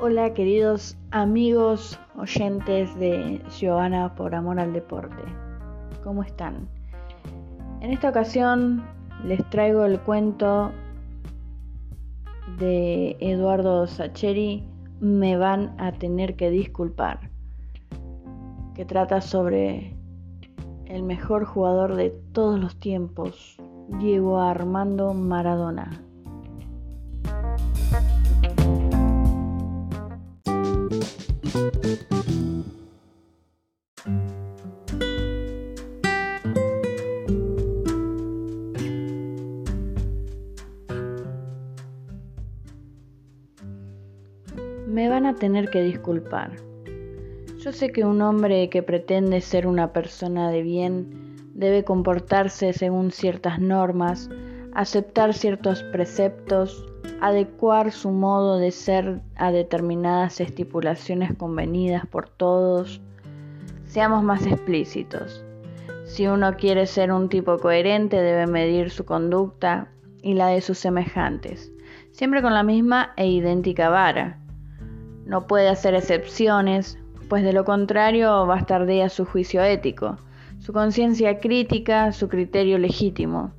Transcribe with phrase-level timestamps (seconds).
[0.00, 5.24] Hola queridos amigos oyentes de Giovanna por Amor al Deporte.
[6.04, 6.68] ¿Cómo están?
[7.80, 8.86] En esta ocasión
[9.24, 10.70] les traigo el cuento
[12.60, 14.62] de Eduardo Sacheri,
[15.00, 17.32] Me van a tener que disculpar,
[18.76, 19.96] que trata sobre
[20.86, 23.56] el mejor jugador de todos los tiempos,
[23.98, 26.07] Diego Armando Maradona.
[44.86, 46.52] Me van a tener que disculpar.
[47.58, 53.10] Yo sé que un hombre que pretende ser una persona de bien debe comportarse según
[53.10, 54.30] ciertas normas,
[54.74, 56.86] aceptar ciertos preceptos,
[57.20, 63.00] adecuar su modo de ser a determinadas estipulaciones convenidas por todos.
[63.84, 65.44] Seamos más explícitos.
[66.04, 69.88] Si uno quiere ser un tipo coherente, debe medir su conducta
[70.22, 71.72] y la de sus semejantes,
[72.12, 74.40] siempre con la misma e idéntica vara.
[75.26, 80.16] No puede hacer excepciones, pues de lo contrario bastardea su juicio ético,
[80.58, 83.52] su conciencia crítica, su criterio legítimo.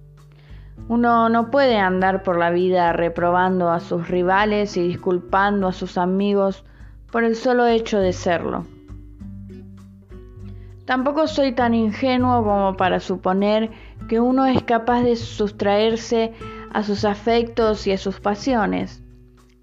[0.88, 5.98] Uno no puede andar por la vida reprobando a sus rivales y disculpando a sus
[5.98, 6.64] amigos
[7.12, 8.66] por el solo hecho de serlo.
[10.86, 13.70] Tampoco soy tan ingenuo como para suponer
[14.08, 16.34] que uno es capaz de sustraerse
[16.74, 19.04] a sus afectos y a sus pasiones,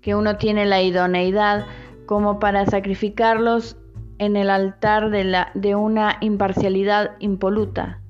[0.02, 1.66] que uno tiene la idoneidad
[2.06, 3.76] como para sacrificarlos
[4.18, 8.00] en el altar de, de una imparcialidad impoluta.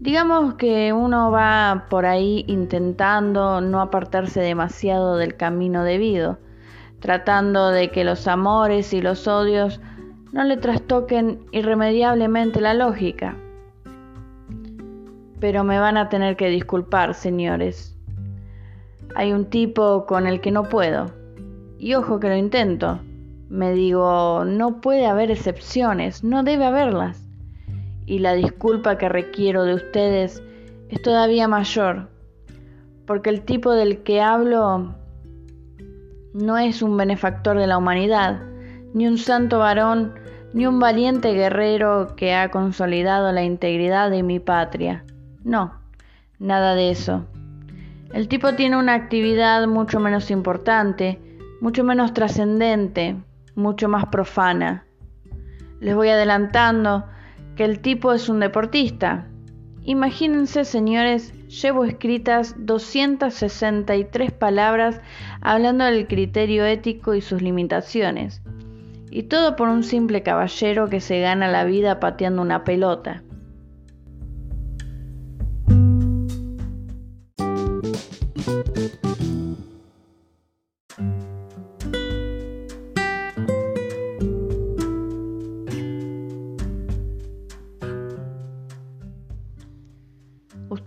[0.00, 6.38] Digamos que uno va por ahí intentando no apartarse demasiado del camino debido,
[7.00, 9.80] tratando de que los amores y los odios
[10.30, 13.34] no le trastoquen irremediablemente la lógica.
[15.40, 17.96] Pero me van a tener que disculpar, señores.
[19.16, 21.10] Hay un tipo con el que no puedo.
[21.76, 23.00] Y ojo que lo intento.
[23.48, 27.27] Me digo, no puede haber excepciones, no debe haberlas
[28.08, 30.42] y la disculpa que requiero de ustedes
[30.88, 32.08] es todavía mayor,
[33.06, 34.94] porque el tipo del que hablo
[36.32, 38.40] no es un benefactor de la humanidad,
[38.94, 40.14] ni un santo varón,
[40.54, 45.04] ni un valiente guerrero que ha consolidado la integridad de mi patria.
[45.44, 45.74] No,
[46.38, 47.26] nada de eso.
[48.14, 51.20] El tipo tiene una actividad mucho menos importante,
[51.60, 53.16] mucho menos trascendente,
[53.54, 54.86] mucho más profana.
[55.80, 57.04] Les voy adelantando
[57.58, 59.26] que el tipo es un deportista.
[59.82, 65.00] Imagínense, señores, llevo escritas 263 palabras
[65.40, 68.42] hablando del criterio ético y sus limitaciones.
[69.10, 73.24] Y todo por un simple caballero que se gana la vida pateando una pelota.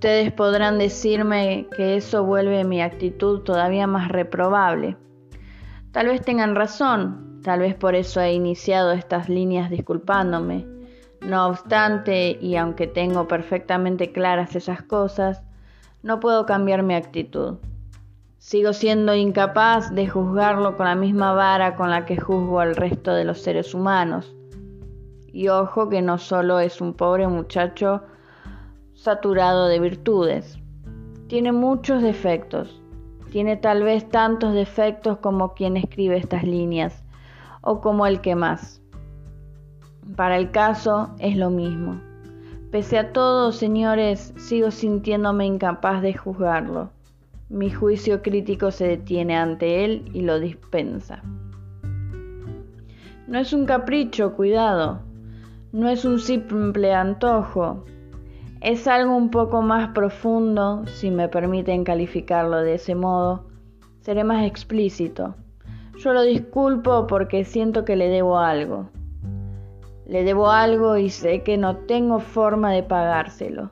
[0.02, 4.98] Ustedes podrán decirme que eso vuelve mi actitud todavía más reprobable.
[5.92, 10.66] Tal vez tengan razón, tal vez por eso he iniciado estas líneas disculpándome.
[11.22, 15.44] No obstante, y aunque tengo perfectamente claras esas cosas,
[16.02, 17.58] no puedo cambiar mi actitud.
[18.40, 23.14] Sigo siendo incapaz de juzgarlo con la misma vara con la que juzgo al resto
[23.14, 24.34] de los seres humanos.
[25.32, 28.02] Y ojo que no solo es un pobre muchacho
[29.02, 30.60] saturado de virtudes.
[31.26, 32.80] Tiene muchos defectos.
[33.32, 37.04] Tiene tal vez tantos defectos como quien escribe estas líneas
[37.62, 38.80] o como el que más.
[40.16, 42.00] Para el caso es lo mismo.
[42.70, 46.92] Pese a todo, señores, sigo sintiéndome incapaz de juzgarlo.
[47.50, 51.24] Mi juicio crítico se detiene ante él y lo dispensa.
[53.28, 55.00] No es un capricho, cuidado.
[55.72, 57.84] No es un simple antojo.
[58.62, 63.46] Es algo un poco más profundo, si me permiten calificarlo de ese modo.
[64.02, 65.34] Seré más explícito.
[65.98, 68.88] Yo lo disculpo porque siento que le debo algo.
[70.06, 73.72] Le debo algo y sé que no tengo forma de pagárselo.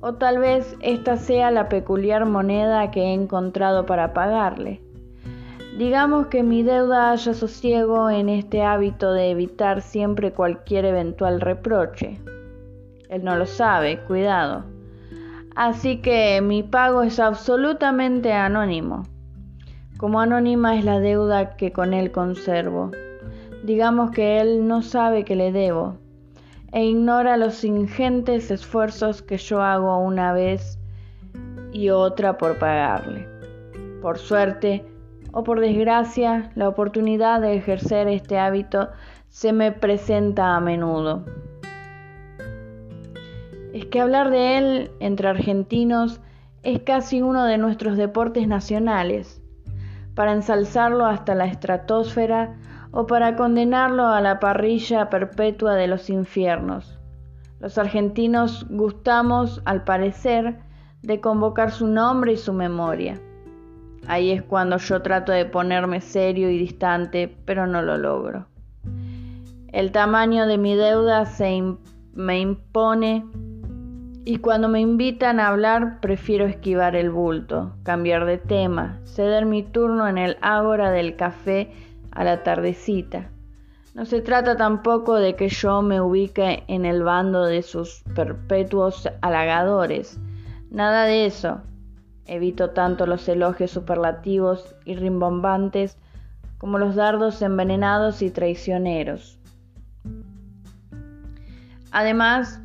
[0.00, 4.80] O tal vez esta sea la peculiar moneda que he encontrado para pagarle.
[5.76, 12.20] Digamos que mi deuda haya sosiego en este hábito de evitar siempre cualquier eventual reproche.
[13.12, 14.64] Él no lo sabe, cuidado.
[15.54, 19.02] Así que mi pago es absolutamente anónimo.
[19.98, 22.90] como anónima es la deuda que con él conservo.
[23.64, 25.98] Digamos que él no sabe que le debo
[26.72, 30.78] e ignora los ingentes esfuerzos que yo hago una vez
[31.70, 33.28] y otra por pagarle.
[34.00, 34.86] Por suerte
[35.32, 38.88] o por desgracia, la oportunidad de ejercer este hábito
[39.28, 41.26] se me presenta a menudo.
[43.72, 46.20] Es que hablar de él entre argentinos
[46.62, 49.42] es casi uno de nuestros deportes nacionales.
[50.14, 52.54] Para ensalzarlo hasta la estratosfera
[52.90, 56.98] o para condenarlo a la parrilla perpetua de los infiernos.
[57.60, 60.58] Los argentinos gustamos, al parecer,
[61.02, 63.18] de convocar su nombre y su memoria.
[64.06, 68.46] Ahí es cuando yo trato de ponerme serio y distante, pero no lo logro.
[69.68, 71.62] El tamaño de mi deuda se
[72.14, 73.24] me impone
[74.24, 79.62] y cuando me invitan a hablar prefiero esquivar el bulto, cambiar de tema, ceder mi
[79.64, 81.72] turno en el ágora del café
[82.12, 83.30] a la tardecita.
[83.94, 89.08] No se trata tampoco de que yo me ubique en el bando de sus perpetuos
[89.20, 90.18] halagadores.
[90.70, 91.60] Nada de eso.
[92.24, 95.98] Evito tanto los elogios superlativos y rimbombantes
[96.58, 99.38] como los dardos envenenados y traicioneros.
[101.90, 102.62] Además,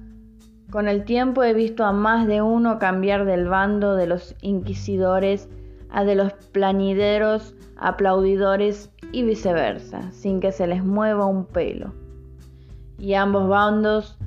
[0.72, 5.50] con el tiempo he visto a más de uno cambiar del bando de los inquisidores
[5.90, 11.94] a de los plañideros aplaudidores y viceversa, sin que se les mueva un pelo.
[12.98, 14.18] Y ambos bandos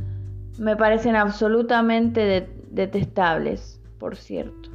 [0.59, 4.71] me parecen absolutamente detestables, por cierto.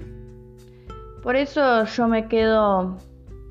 [1.23, 2.97] Por eso yo me quedo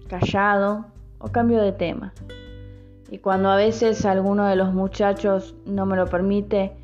[0.09, 0.87] callado
[1.19, 2.13] o cambio de tema.
[3.11, 6.77] Y cuando a veces alguno de los muchachos no me lo permite,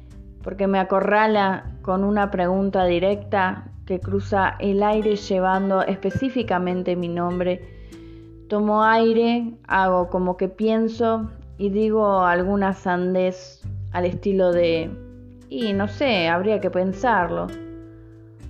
[0.42, 7.80] porque me acorrala con una pregunta directa que cruza el aire llevando específicamente mi nombre,
[8.50, 14.90] Tomo aire, hago como que pienso y digo alguna sandez al estilo de,
[15.48, 17.46] y no sé, habría que pensarlo.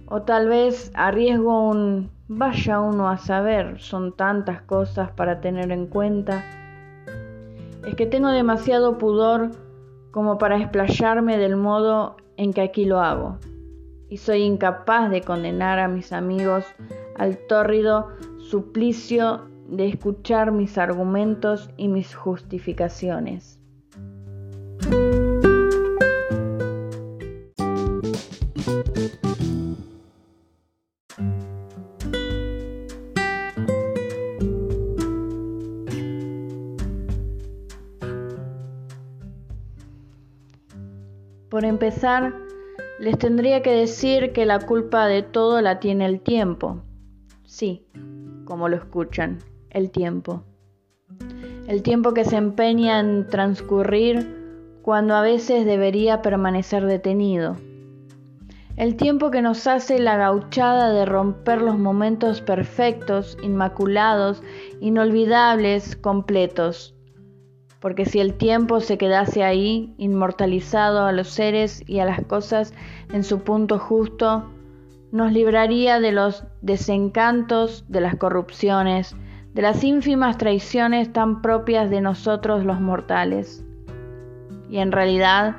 [0.07, 5.87] O tal vez arriesgo un, vaya uno a saber, son tantas cosas para tener en
[5.87, 6.45] cuenta.
[7.87, 9.51] Es que tengo demasiado pudor
[10.11, 13.39] como para explayarme del modo en que aquí lo hago.
[14.09, 16.65] Y soy incapaz de condenar a mis amigos
[17.17, 18.09] al tórrido
[18.39, 23.60] suplicio de escuchar mis argumentos y mis justificaciones.
[41.61, 42.33] Por empezar,
[43.01, 46.81] les tendría que decir que la culpa de todo la tiene el tiempo.
[47.45, 47.85] Sí,
[48.47, 50.43] como lo escuchan, el tiempo.
[51.69, 57.57] El tiempo que se empeña en transcurrir cuando a veces debería permanecer detenido.
[58.79, 64.43] El tiempo que nos hace la gauchada de romper los momentos perfectos, inmaculados,
[64.81, 66.95] inolvidables, completos.
[67.81, 72.75] Porque si el tiempo se quedase ahí, inmortalizado a los seres y a las cosas
[73.12, 74.44] en su punto justo,
[75.12, 79.17] nos libraría de los desencantos, de las corrupciones,
[79.55, 83.65] de las ínfimas traiciones tan propias de nosotros los mortales.
[84.69, 85.56] Y en realidad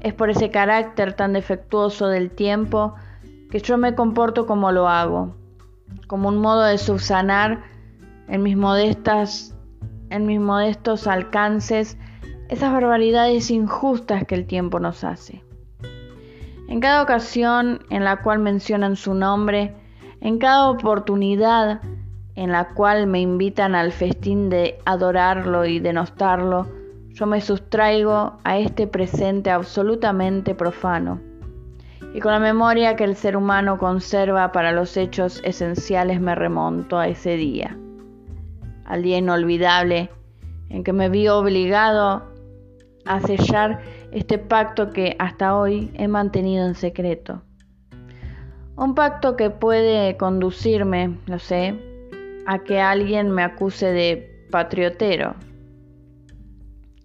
[0.00, 2.94] es por ese carácter tan defectuoso del tiempo
[3.50, 5.36] que yo me comporto como lo hago,
[6.08, 7.62] como un modo de subsanar
[8.28, 9.54] en mis modestas
[10.10, 11.96] en mis modestos alcances
[12.48, 15.42] esas barbaridades injustas que el tiempo nos hace.
[16.68, 19.74] En cada ocasión en la cual mencionan su nombre,
[20.20, 21.80] en cada oportunidad
[22.36, 26.68] en la cual me invitan al festín de adorarlo y denostarlo,
[27.10, 31.20] yo me sustraigo a este presente absolutamente profano.
[32.14, 36.98] Y con la memoria que el ser humano conserva para los hechos esenciales me remonto
[36.98, 37.76] a ese día,
[38.90, 40.10] al día inolvidable
[40.68, 42.24] en que me vi obligado
[43.06, 43.80] a sellar
[44.10, 47.42] este pacto que hasta hoy he mantenido en secreto.
[48.76, 51.76] Un pacto que puede conducirme, lo sé,
[52.46, 55.36] a que alguien me acuse de patriotero.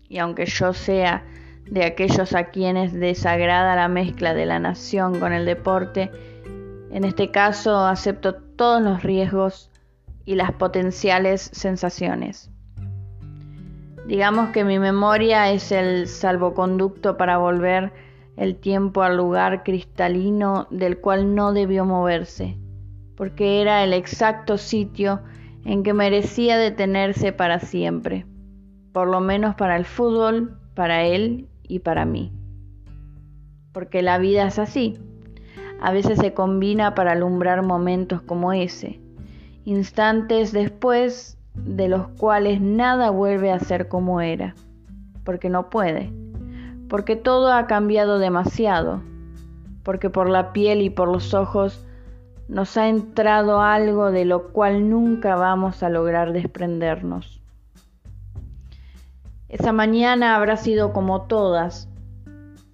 [0.10, 1.24] Y aunque yo sea
[1.70, 6.10] de aquellos a quienes desagrada la mezcla de la nación con el deporte,
[6.89, 9.70] en este caso acepto todos los riesgos
[10.25, 12.51] y las potenciales sensaciones.
[14.08, 17.91] Digamos que mi memoria es el salvoconducto para volver
[18.38, 22.58] el tiempo al lugar cristalino del cual no debió moverse,
[23.15, 25.22] porque era el exacto sitio
[25.63, 28.25] en que merecía detenerse para siempre,
[28.91, 32.32] por lo menos para el fútbol, para él y para mí.
[33.72, 35.00] Porque la vida es así.
[35.82, 39.01] A veces se combina para alumbrar momentos como ese,
[39.65, 44.55] instantes después de los cuales nada vuelve a ser como era,
[45.24, 46.12] porque no puede,
[46.88, 49.01] porque todo ha cambiado demasiado,
[49.84, 51.84] porque por la piel y por los ojos
[52.48, 57.41] nos ha entrado algo de lo cual nunca vamos a lograr desprendernos.
[59.50, 61.89] Esa mañana habrá sido como todas,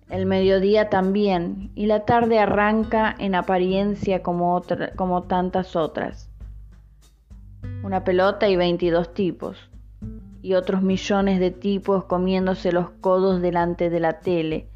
[0.10, 4.62] el mediodía también, y la tarde arranca en apariencia como,
[4.98, 6.30] como tantas otras.
[7.91, 9.69] Una pelota y 22 tipos,
[10.41, 14.69] y otros millones de tipos comiéndose los codos delante de la tele,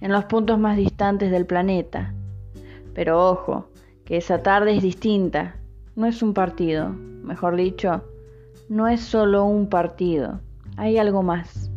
[0.00, 2.14] en los puntos más distantes del planeta.
[2.94, 3.68] Pero ojo,
[4.06, 5.56] que esa tarde es distinta.
[5.94, 8.02] No es un partido, mejor dicho,
[8.70, 10.40] no es solo un partido,
[10.78, 11.70] hay algo más.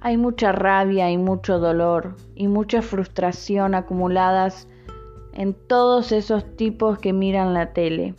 [0.00, 4.66] Hay mucha rabia y mucho dolor y mucha frustración acumuladas
[5.34, 8.16] en todos esos tipos que miran la tele.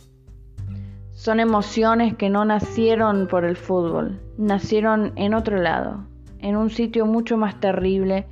[1.18, 6.04] Son emociones que no nacieron por el fútbol, nacieron en otro lado,
[6.38, 8.28] en un sitio mucho más terrible,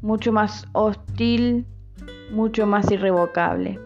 [0.00, 1.66] mucho más hostil,
[2.32, 3.78] mucho más irrevocable.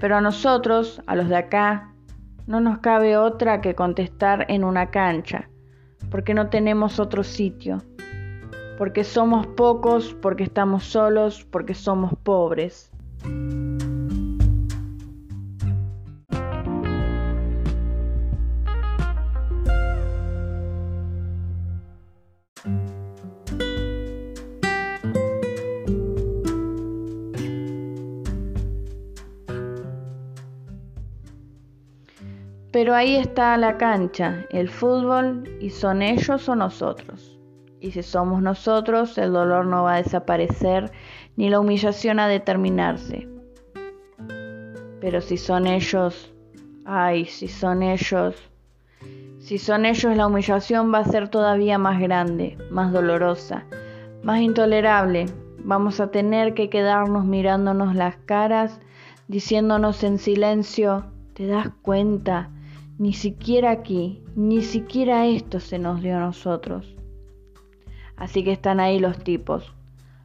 [0.00, 1.94] Pero a nosotros, a los de acá,
[2.46, 5.48] no nos cabe otra que contestar en una cancha,
[6.10, 7.78] porque no tenemos otro sitio,
[8.76, 12.92] porque somos pocos, porque estamos solos, porque somos pobres.
[32.80, 37.38] Pero ahí está la cancha, el fútbol, y son ellos o nosotros.
[37.78, 40.90] Y si somos nosotros, el dolor no va a desaparecer
[41.36, 43.28] ni la humillación a determinarse.
[44.98, 46.32] Pero si son ellos,
[46.86, 48.34] ay, si son ellos,
[49.40, 53.66] si son ellos, la humillación va a ser todavía más grande, más dolorosa,
[54.22, 55.26] más intolerable.
[55.58, 58.80] Vamos a tener que quedarnos mirándonos las caras,
[59.28, 62.48] diciéndonos en silencio, ¿te das cuenta?
[63.00, 66.94] Ni siquiera aquí, ni siquiera esto se nos dio a nosotros.
[68.18, 69.72] Así que están ahí los tipos,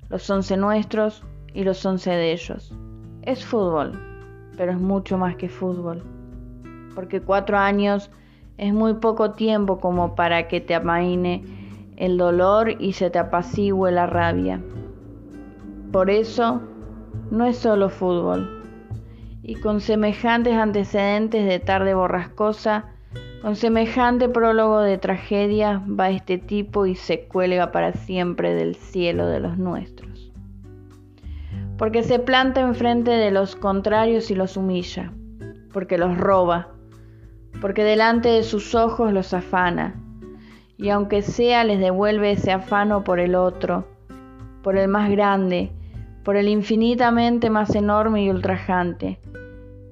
[0.09, 2.73] los once nuestros y los once de ellos.
[3.21, 3.93] Es fútbol,
[4.57, 6.03] pero es mucho más que fútbol.
[6.93, 8.11] Porque cuatro años
[8.57, 11.45] es muy poco tiempo como para que te amaine
[11.95, 14.61] el dolor y se te apacigüe la rabia.
[15.93, 16.59] Por eso,
[17.31, 18.54] no es solo fútbol,
[19.47, 22.85] y con semejantes antecedentes de tarde borrascosa,
[23.43, 29.27] con semejante prólogo de tragedia, va este tipo y se cuelga para siempre del cielo
[29.27, 30.33] de los nuestros.
[31.77, 35.13] Porque se planta enfrente de los contrarios y los humilla,
[35.71, 36.69] porque los roba,
[37.61, 40.01] porque delante de sus ojos los afana,
[40.75, 43.87] y aunque sea les devuelve ese afano por el otro,
[44.63, 45.71] por el más grande,
[46.25, 49.19] por el infinitamente más enorme y ultrajante,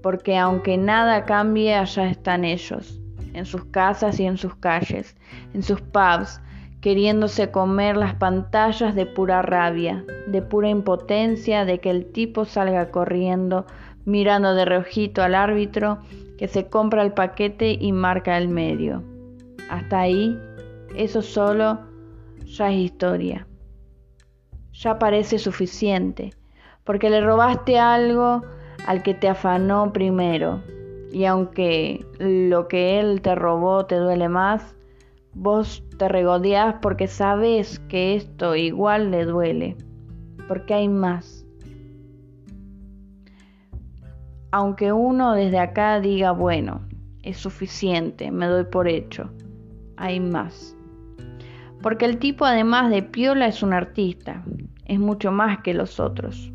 [0.01, 2.99] porque aunque nada cambie, allá están ellos,
[3.33, 5.15] en sus casas y en sus calles,
[5.53, 6.41] en sus pubs,
[6.81, 12.89] queriéndose comer las pantallas de pura rabia, de pura impotencia de que el tipo salga
[12.89, 13.67] corriendo,
[14.03, 15.99] mirando de reojito al árbitro
[16.39, 19.03] que se compra el paquete y marca el medio.
[19.69, 20.37] Hasta ahí,
[20.95, 21.79] eso solo
[22.45, 23.47] ya es historia.
[24.73, 26.33] Ya parece suficiente,
[26.83, 28.41] porque le robaste algo
[28.87, 30.61] al que te afanó primero.
[31.11, 34.75] Y aunque lo que él te robó te duele más,
[35.35, 39.77] vos te regodeás porque sabes que esto igual le duele,
[40.47, 41.45] porque hay más.
[44.51, 46.81] Aunque uno desde acá diga, bueno,
[47.23, 49.31] es suficiente, me doy por hecho,
[49.97, 50.75] hay más.
[51.83, 54.41] Porque el tipo además de piola es un artista,
[54.85, 56.49] es mucho más que los otros.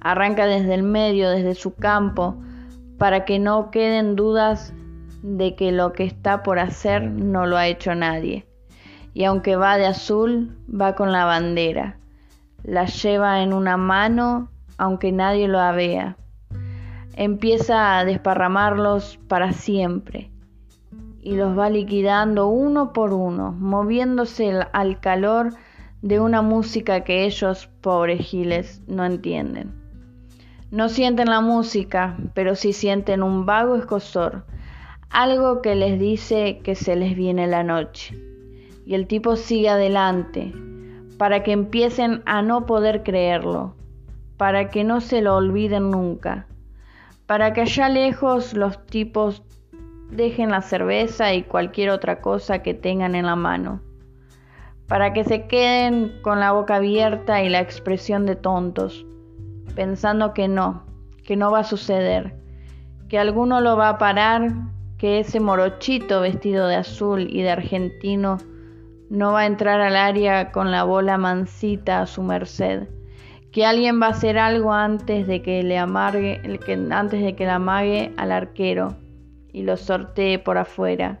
[0.00, 2.42] Arranca desde el medio, desde su campo,
[2.96, 4.72] para que no queden dudas
[5.22, 8.46] de que lo que está por hacer no lo ha hecho nadie.
[9.12, 11.98] Y aunque va de azul, va con la bandera.
[12.64, 16.16] La lleva en una mano, aunque nadie lo vea.
[17.14, 20.31] Empieza a desparramarlos para siempre
[21.22, 25.54] y los va liquidando uno por uno, moviéndose al calor
[26.02, 29.72] de una música que ellos, pobres giles, no entienden.
[30.72, 34.44] No sienten la música, pero sí sienten un vago escosor,
[35.10, 38.18] algo que les dice que se les viene la noche.
[38.84, 40.52] Y el tipo sigue adelante,
[41.18, 43.76] para que empiecen a no poder creerlo,
[44.36, 46.48] para que no se lo olviden nunca,
[47.26, 49.44] para que allá lejos los tipos
[50.12, 53.80] dejen la cerveza y cualquier otra cosa que tengan en la mano,
[54.86, 59.06] para que se queden con la boca abierta y la expresión de tontos
[59.74, 60.84] pensando que no,
[61.24, 62.34] que no va a suceder,
[63.08, 64.52] que alguno lo va a parar,
[64.98, 68.38] que ese morochito vestido de azul y de argentino
[69.10, 72.88] no va a entrar al área con la bola mansita a su merced,
[73.50, 76.40] que alguien va a hacer algo antes de que le amargue,
[76.90, 79.01] antes de que le amague al arquero
[79.52, 81.20] y lo sortee por afuera,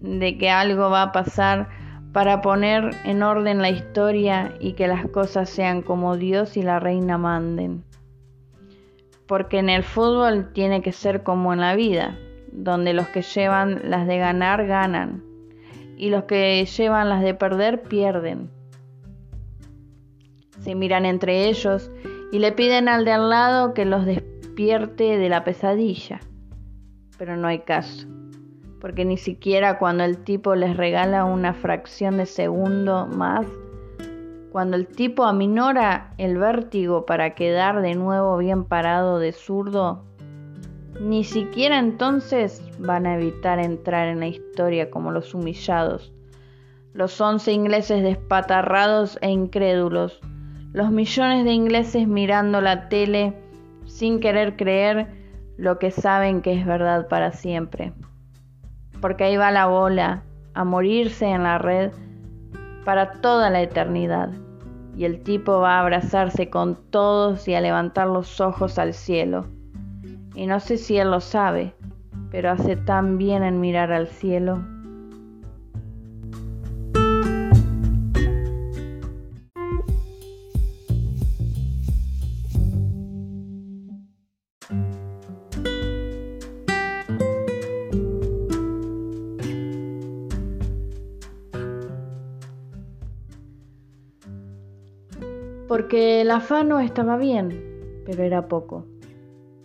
[0.00, 1.68] de que algo va a pasar
[2.12, 6.78] para poner en orden la historia y que las cosas sean como Dios y la
[6.78, 7.84] reina manden.
[9.26, 12.16] Porque en el fútbol tiene que ser como en la vida,
[12.52, 15.24] donde los que llevan las de ganar ganan
[15.96, 18.50] y los que llevan las de perder pierden.
[20.60, 21.90] Se miran entre ellos
[22.32, 26.20] y le piden al de al lado que los despierte de la pesadilla,
[27.18, 28.06] pero no hay caso.
[28.80, 33.46] Porque ni siquiera cuando el tipo les regala una fracción de segundo más,
[34.52, 40.04] cuando el tipo aminora el vértigo para quedar de nuevo bien parado de zurdo,
[41.00, 46.12] ni siquiera entonces van a evitar entrar en la historia como los humillados,
[46.94, 50.20] los once ingleses despatarrados e incrédulos,
[50.72, 53.34] los millones de ingleses mirando la tele
[53.84, 55.25] sin querer creer
[55.56, 57.92] lo que saben que es verdad para siempre
[59.00, 60.22] porque ahí va la bola
[60.54, 61.92] a morirse en la red
[62.84, 64.30] para toda la eternidad.
[64.96, 69.46] Y el tipo va a abrazarse con todos y a levantar los ojos al cielo.
[70.34, 71.74] Y no sé si él lo sabe,
[72.30, 74.64] pero hace tan bien en mirar al cielo.
[95.68, 98.86] Porque el afano estaba bien, pero era poco,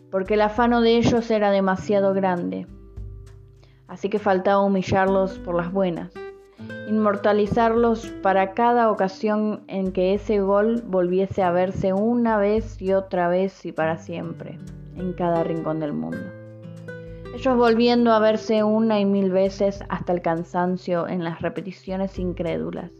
[0.09, 2.65] porque el afano de ellos era demasiado grande,
[3.87, 6.11] así que faltaba humillarlos por las buenas,
[6.89, 13.27] inmortalizarlos para cada ocasión en que ese gol volviese a verse una vez y otra
[13.27, 14.57] vez y para siempre,
[14.95, 16.41] en cada rincón del mundo.
[17.35, 22.91] Ellos volviendo a verse una y mil veces hasta el cansancio en las repeticiones incrédulas.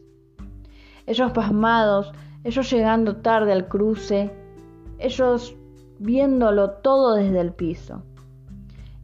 [1.05, 4.31] Ellos pasmados ellos llegando tarde al cruce,
[4.97, 5.55] ellos
[5.99, 8.03] viéndolo todo desde el piso,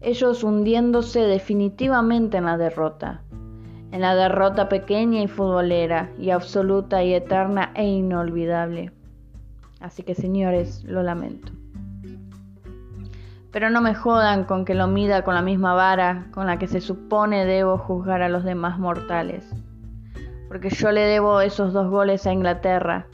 [0.02, 3.22] ellos hundiéndose definitivamente en la derrota,
[3.92, 8.92] en la derrota pequeña y futbolera y absoluta y eterna e inolvidable.
[9.80, 11.52] Así que señores, lo lamento.
[13.52, 16.68] Pero no me jodan con que lo mida con la misma vara con la que
[16.68, 19.50] se supone debo juzgar a los demás mortales.
[20.48, 23.08] Porque yo le debo esos dos goles a Inglaterra,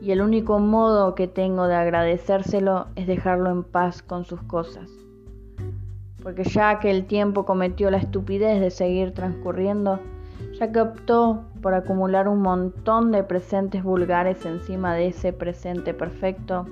[0.00, 4.90] y el único modo que tengo de agradecérselo es dejarlo en paz con sus cosas.
[6.22, 10.00] Porque ya que el tiempo cometió la estupidez de seguir transcurriendo,
[10.58, 16.66] ya que optó por acumular un montón de presentes vulgares encima de ese presente perfecto,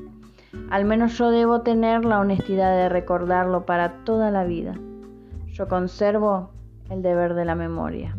[0.70, 4.74] al menos yo debo tener la honestidad de recordarlo para toda la vida.
[5.48, 6.50] Yo conservo
[6.90, 8.16] el deber de la memoria.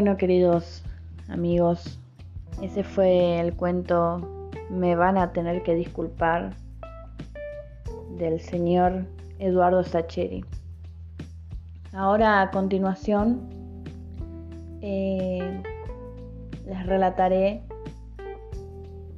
[0.00, 0.84] Bueno, queridos
[1.26, 1.98] amigos,
[2.62, 6.54] ese fue el cuento Me van a tener que disculpar
[8.16, 9.06] del señor
[9.40, 10.44] Eduardo Sacheri.
[11.92, 13.40] Ahora a continuación
[14.82, 15.64] eh,
[16.64, 17.62] les relataré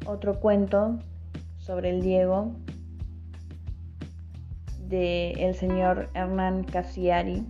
[0.07, 0.99] otro cuento
[1.59, 2.53] sobre el Diego
[4.89, 7.45] de el señor Hernán Casiari,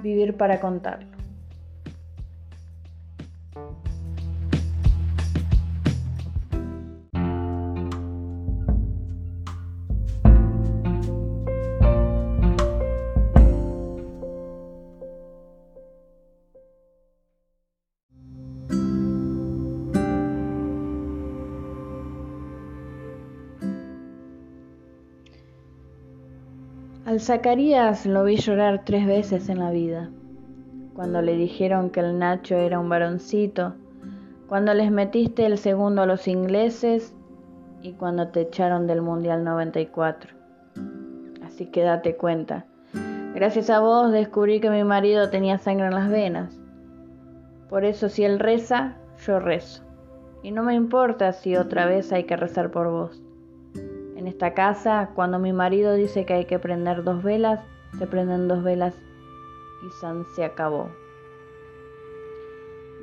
[0.00, 1.17] Vivir para contarlo.
[27.20, 30.10] Zacarías lo vi llorar tres veces en la vida.
[30.94, 33.74] Cuando le dijeron que el Nacho era un varoncito,
[34.48, 37.14] cuando les metiste el segundo a los ingleses
[37.82, 40.30] y cuando te echaron del Mundial 94.
[41.44, 42.66] Así que date cuenta.
[43.34, 46.58] Gracias a vos descubrí que mi marido tenía sangre en las venas.
[47.68, 49.84] Por eso si él reza, yo rezo.
[50.42, 53.22] Y no me importa si otra vez hay que rezar por vos.
[54.28, 57.60] En esta casa, cuando mi marido dice que hay que prender dos velas,
[57.98, 58.94] se prenden dos velas
[59.82, 60.90] y San se acabó.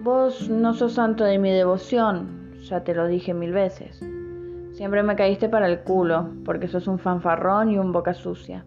[0.04, 4.06] Vos no sos santo de mi devoción, ya te lo dije mil veces.
[4.74, 8.64] Siempre me caíste para el culo, porque sos un fanfarrón y un boca sucia.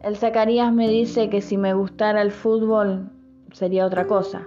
[0.00, 3.10] El Zacarías me dice que si me gustara el fútbol
[3.52, 4.46] sería otra cosa,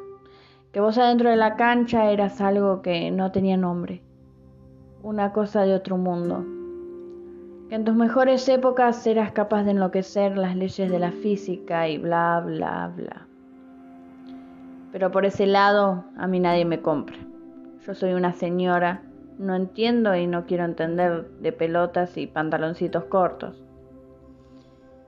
[0.72, 4.02] que vos adentro de la cancha eras algo que no tenía nombre,
[5.04, 6.44] una cosa de otro mundo
[7.72, 11.98] que en tus mejores épocas eras capaz de enloquecer las leyes de la física y
[11.98, 13.26] bla, bla, bla.
[14.92, 17.16] Pero por ese lado a mí nadie me compra.
[17.88, 19.04] Yo soy una señora,
[19.38, 23.64] no entiendo y no quiero entender de pelotas y pantaloncitos cortos.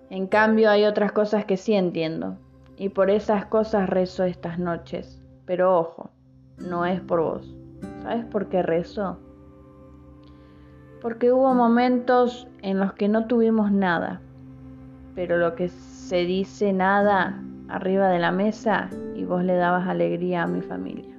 [0.10, 2.38] En cambio hay otras cosas que sí entiendo,
[2.78, 5.22] y por esas cosas rezo estas noches.
[5.46, 6.12] Pero ojo,
[6.60, 7.58] no es por vos.
[8.04, 9.20] ¿Sabes por qué rezo?
[11.04, 14.22] Porque hubo momentos en los que no tuvimos nada,
[15.16, 20.44] pero lo que se dice nada arriba de la mesa y vos le dabas alegría
[20.44, 21.14] a mi familia.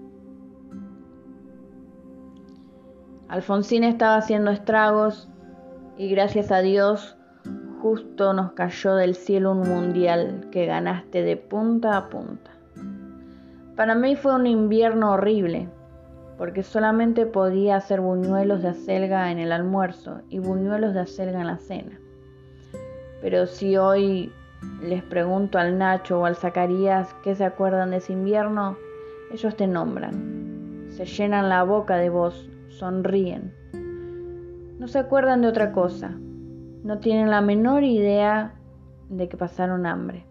[3.28, 5.28] Alfonsín estaba haciendo estragos
[5.98, 7.18] y gracias a Dios
[7.82, 12.50] justo nos cayó del cielo un mundial que ganaste de punta a punta.
[13.76, 15.68] Para mí fue un invierno horrible,
[16.38, 21.46] porque solamente podía hacer buñuelos de acelga en el almuerzo y buñuelos de acelga en
[21.46, 21.98] la cena.
[23.20, 24.32] Pero si hoy
[24.82, 28.76] les pregunto al Nacho o al Zacarías qué se acuerdan de ese invierno,
[29.32, 33.54] ellos te nombran, se llenan la boca de vos, sonríen.
[34.78, 36.10] No se acuerdan de otra cosa,
[36.82, 38.54] no tienen la menor idea
[39.08, 40.26] de que pasaron hambre.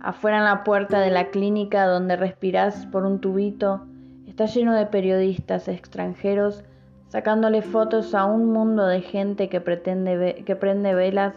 [0.00, 3.86] Afuera en la puerta de la clínica donde respirás por un tubito,
[4.26, 6.64] está lleno de periodistas extranjeros
[7.08, 11.34] sacándole fotos a un mundo de gente que, pretende que prende velas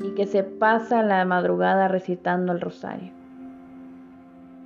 [0.00, 3.12] y que se pasa la madrugada recitando el rosario.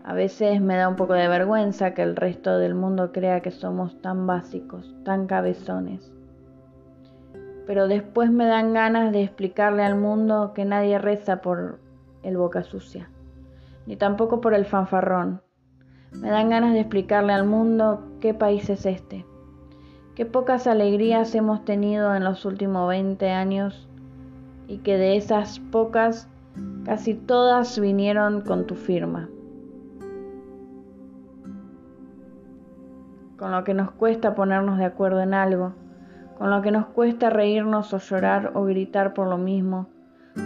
[0.05, 3.51] A veces me da un poco de vergüenza que el resto del mundo crea que
[3.51, 6.13] somos tan básicos, tan cabezones.
[7.67, 11.79] Pero después me dan ganas de explicarle al mundo que nadie reza por
[12.25, 13.09] el boca sucia,
[13.87, 15.43] ni tampoco por el fanfarrón.
[16.13, 19.27] Me dan ganas de explicarle al mundo qué país es este,
[20.15, 23.89] qué pocas alegrías hemos tenido en los últimos 20 años
[24.69, 26.29] y que de esas pocas
[26.85, 29.29] casi todas vinieron con tu firma.
[33.37, 35.75] Con lo que nos cuesta ponernos de acuerdo en algo,
[36.39, 39.89] con lo que nos cuesta reírnos o llorar o gritar por lo mismo,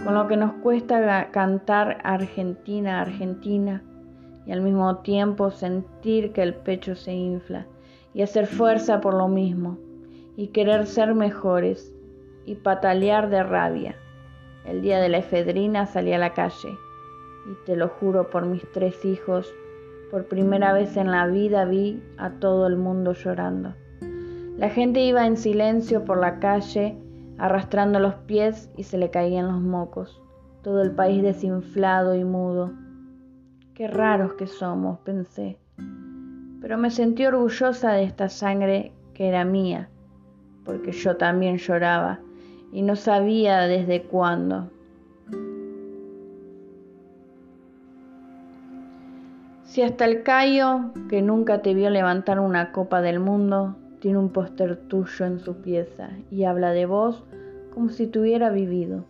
[0.03, 3.83] con lo que nos cuesta cantar Argentina, Argentina,
[4.45, 7.65] y al mismo tiempo sentir que el pecho se infla,
[8.13, 9.77] y hacer fuerza por lo mismo,
[10.35, 11.93] y querer ser mejores,
[12.45, 13.95] y patalear de rabia.
[14.65, 16.69] El día de la efedrina salí a la calle,
[17.49, 19.53] y te lo juro por mis tres hijos,
[20.11, 23.73] por primera vez en la vida vi a todo el mundo llorando.
[24.57, 26.97] La gente iba en silencio por la calle,
[27.39, 30.21] arrastrando los pies y se le caían los mocos,
[30.61, 32.73] todo el país desinflado y mudo.
[33.73, 35.57] Qué raros que somos, pensé,
[36.61, 39.89] pero me sentí orgullosa de esta sangre que era mía,
[40.65, 42.19] porque yo también lloraba
[42.73, 44.69] y no sabía desde cuándo.
[49.63, 54.29] Si hasta el Cayo, que nunca te vio levantar una copa del mundo, tiene un
[54.29, 57.23] póster tuyo en su pieza y habla de vos
[57.73, 59.03] como si tuviera vivido.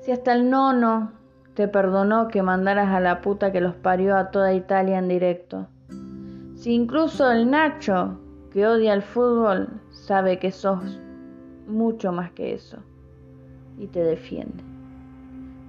[0.00, 1.12] Si hasta el nono
[1.54, 5.66] te perdonó que mandaras a la puta que los parió a toda Italia en directo.
[6.54, 8.18] Si incluso el Nacho,
[8.52, 11.00] que odia el fútbol, sabe que sos
[11.66, 12.78] mucho más que eso
[13.78, 14.62] y te defiende.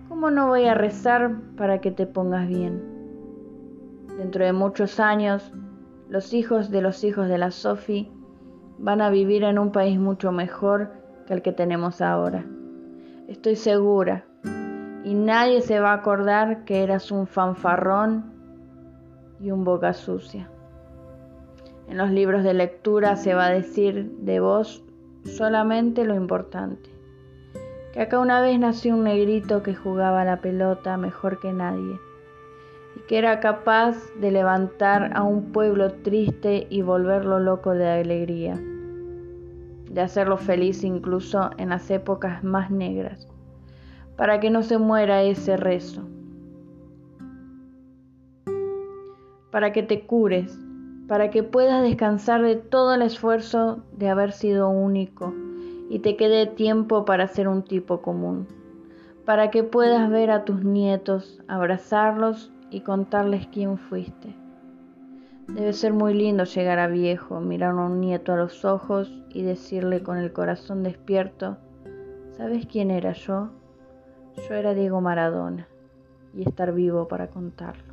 [0.08, 2.82] ¿Cómo no voy a rezar para que te pongas bien?
[4.18, 5.52] Dentro de muchos años
[6.10, 8.12] los hijos de los hijos de la Sofi
[8.80, 10.90] van a vivir en un país mucho mejor
[11.28, 12.46] que el que tenemos ahora.
[13.28, 14.26] Estoy segura.
[15.04, 18.34] Y nadie se va a acordar que eras un fanfarrón
[19.40, 20.50] y un boca sucia.
[21.88, 24.84] En los libros de lectura se va a decir de vos
[25.26, 26.90] solamente lo importante.
[27.94, 32.00] que acá una vez nació un negrito que jugaba la pelota mejor que nadie
[33.08, 38.62] que era capaz de levantar a un pueblo triste y volverlo loco de alegría,
[39.90, 43.28] de hacerlo feliz incluso en las épocas más negras,
[44.16, 46.04] para que no se muera ese rezo,
[49.52, 50.58] para que te cures,
[51.08, 55.34] para que puedas descansar de todo el esfuerzo de haber sido único
[55.90, 58.48] y te quede tiempo para ser un tipo común,
[59.26, 64.36] para que puedas ver a tus nietos, abrazarlos y contarles quién fuiste.
[65.48, 69.42] Debe ser muy lindo llegar a viejo, mirar a un nieto a los ojos y
[69.42, 71.58] decirle con el corazón despierto,
[72.38, 73.50] ¿sabes quién era yo?
[74.48, 75.68] Yo era Diego Maradona
[76.34, 77.89] y estar vivo para contarlo.